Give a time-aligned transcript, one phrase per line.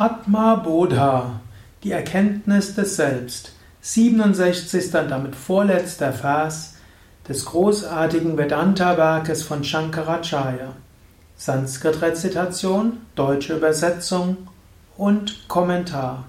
[0.00, 1.40] Atma Bodha,
[1.84, 4.94] die Erkenntnis des Selbst, 67.
[4.94, 6.76] und damit vorletzter Vers
[7.28, 10.72] des großartigen Vedanta-Werkes von Shankaracharya.
[11.36, 14.38] Sanskrit-Rezitation, deutsche Übersetzung
[14.96, 16.24] und Kommentar.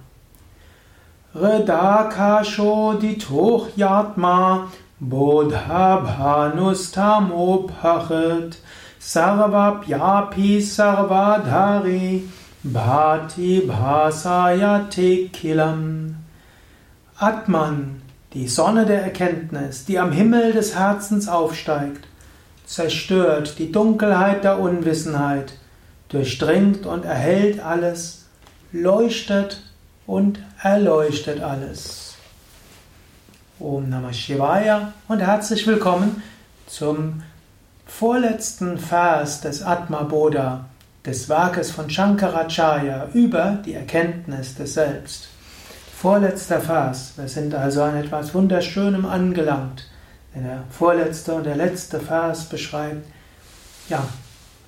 [1.33, 4.67] Redakasho ditoch yatma
[4.99, 8.57] bodha bhanustamopachet
[8.99, 12.27] sarvapyapi sarvadhari
[12.63, 16.15] bhati bhasayate kilam.
[17.19, 18.01] Atman,
[18.33, 22.07] die Sonne der Erkenntnis, die am Himmel des Herzens aufsteigt,
[22.65, 25.53] zerstört die Dunkelheit der Unwissenheit,
[26.09, 28.25] durchdringt und erhellt alles,
[28.71, 29.61] leuchtet
[30.05, 32.15] und erleuchtet alles.
[33.59, 36.23] Om Namah Shivaya und herzlich willkommen
[36.67, 37.23] zum
[37.85, 40.65] vorletzten Vers des Atma Bodha,
[41.05, 45.29] des Werkes von Shankaracharya über die Erkenntnis des Selbst.
[45.95, 47.13] Vorletzter Vers.
[47.15, 49.87] Wir sind also an etwas Wunderschönem angelangt.
[50.35, 53.05] Der vorletzte und der letzte Vers beschreibt,
[53.89, 54.03] ja,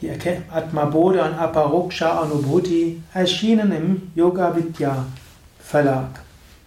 [0.01, 0.11] die
[0.51, 5.05] Atma Bodha und Aparoksha Anubhuti, erschienen im Yoga Vidya
[5.61, 6.25] Verlag.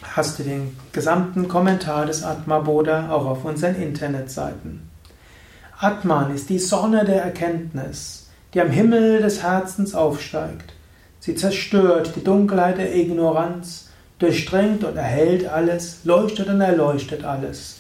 [0.04, 4.90] hast du den gesamten Kommentar des Atma Bodha auch auf unseren Internetseiten.
[5.80, 10.74] Atman ist die Sonne der Erkenntnis, die am Himmel des Herzens aufsteigt.
[11.20, 13.90] Sie zerstört die Dunkelheit der Ignoranz,
[14.20, 17.80] durchdringt und erhält alles, leuchtet und erleuchtet alles.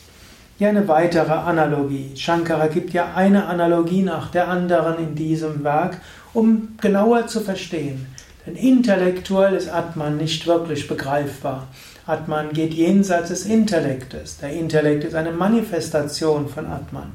[0.59, 2.11] Hier eine weitere Analogie.
[2.15, 5.99] Shankara gibt ja eine Analogie nach der anderen in diesem Werk,
[6.31, 8.05] um genauer zu verstehen.
[8.45, 11.67] Denn intellektuell ist Atman nicht wirklich begreifbar.
[12.05, 14.37] Atman geht jenseits des Intellektes.
[14.37, 17.13] Der Intellekt ist eine Manifestation von Atman.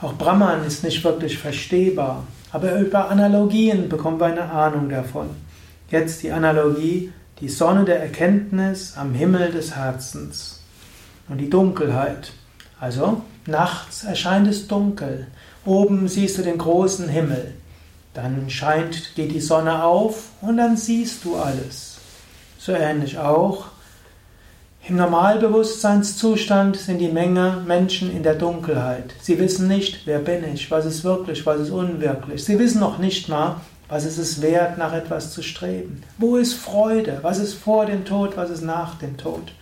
[0.00, 5.30] Auch Brahman ist nicht wirklich verstehbar, aber über Analogien bekommen wir eine Ahnung davon.
[5.90, 10.62] Jetzt die Analogie, die Sonne der Erkenntnis am Himmel des Herzens
[11.28, 12.32] und die Dunkelheit.
[12.84, 15.26] Also nachts erscheint es dunkel,
[15.64, 17.54] oben siehst du den großen Himmel.
[18.12, 21.96] Dann scheint, geht die Sonne auf und dann siehst du alles.
[22.58, 23.68] So ähnlich auch.
[24.86, 29.14] Im Normalbewusstseinszustand sind die Menge Menschen in der Dunkelheit.
[29.18, 32.44] Sie wissen nicht, wer bin ich, was ist wirklich, was ist unwirklich.
[32.44, 36.02] Sie wissen noch nicht mal, was ist es wert, nach etwas zu streben.
[36.18, 37.20] Wo ist Freude?
[37.22, 38.36] Was ist vor dem Tod?
[38.36, 39.52] Was ist nach dem Tod?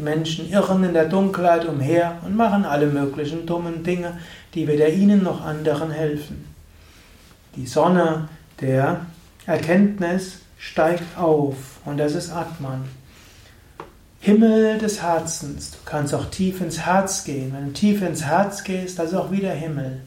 [0.00, 4.16] Die Menschen irren in der Dunkelheit umher und machen alle möglichen dummen Dinge,
[4.54, 6.46] die weder ihnen noch anderen helfen.
[7.54, 8.30] Die Sonne
[8.62, 9.04] der
[9.44, 12.88] Erkenntnis steigt auf und das ist Atman.
[14.20, 15.72] Himmel des Herzens.
[15.72, 17.52] Du kannst auch tief ins Herz gehen.
[17.54, 20.00] Wenn du tief ins Herz gehst, das ist auch wieder Himmel.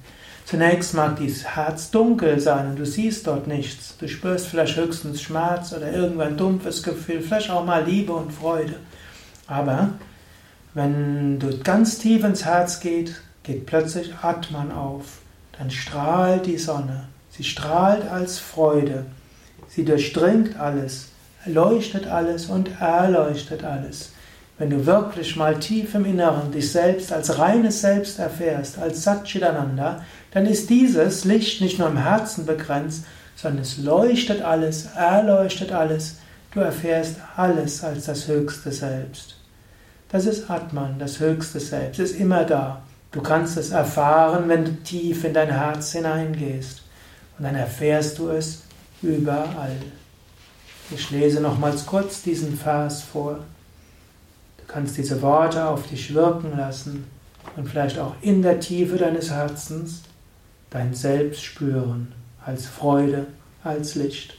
[0.45, 3.95] Zunächst mag dieses Herz dunkel sein und du siehst dort nichts.
[3.99, 8.77] Du spürst vielleicht höchstens Schmerz oder irgendein dumpfes Gefühl, vielleicht auch mal Liebe und Freude.
[9.47, 9.89] Aber
[10.73, 15.19] wenn du ganz tief ins Herz gehst, geht plötzlich Atman auf.
[15.57, 17.05] Dann strahlt die Sonne.
[17.29, 19.05] Sie strahlt als Freude.
[19.67, 21.09] Sie durchdringt alles,
[21.45, 24.11] leuchtet alles und erleuchtet alles.
[24.59, 30.05] Wenn du wirklich mal tief im Inneren dich selbst als reines Selbst erfährst, als Satchitananda,
[30.31, 33.05] dann ist dieses Licht nicht nur im Herzen begrenzt,
[33.35, 36.17] sondern es leuchtet alles, erleuchtet alles.
[36.53, 39.35] Du erfährst alles als das höchste Selbst.
[40.09, 42.83] Das ist Atman, das höchste Selbst, ist immer da.
[43.11, 46.83] Du kannst es erfahren, wenn du tief in dein Herz hineingehst.
[47.37, 48.61] Und dann erfährst du es
[49.01, 49.77] überall.
[50.91, 53.39] Ich lese nochmals kurz diesen Vers vor.
[54.57, 57.05] Du kannst diese Worte auf dich wirken lassen
[57.55, 60.03] und vielleicht auch in der Tiefe deines Herzens
[60.69, 62.11] dein Selbst spüren,
[62.45, 63.25] als Freude,
[63.63, 64.37] als Licht.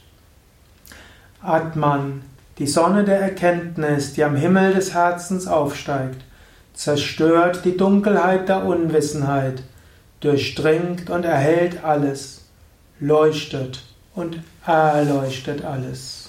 [1.47, 2.23] Atman,
[2.57, 6.21] die Sonne der Erkenntnis, die am Himmel des Herzens aufsteigt,
[6.73, 9.63] zerstört die Dunkelheit der Unwissenheit,
[10.19, 12.45] durchdringt und erhält alles
[12.99, 13.83] leuchtet
[14.15, 16.24] und erleuchtet alles.